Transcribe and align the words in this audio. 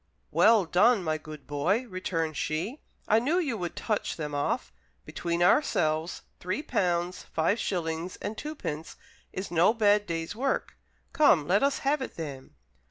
"Well 0.31 0.65
done, 0.65 1.03
my 1.03 1.19
good 1.19 1.45
boy," 1.45 1.85
returned 1.87 2.35
she, 2.35 2.81
"I 3.07 3.19
knew 3.19 3.37
you 3.37 3.55
would 3.59 3.75
touch 3.75 4.15
them 4.15 4.33
off. 4.33 4.73
Between 5.05 5.43
ourselves, 5.43 6.23
three 6.39 6.63
pounds, 6.63 7.21
five 7.21 7.59
shillings, 7.59 8.15
and 8.15 8.35
twopence 8.35 8.95
is 9.31 9.51
no 9.51 9.75
bad 9.75 10.07
day's 10.07 10.35
work. 10.35 10.75
Come, 11.13 11.47
let 11.47 11.61
us 11.61 11.77
have 11.85 12.01
it 12.01 12.15
then." 12.15 12.55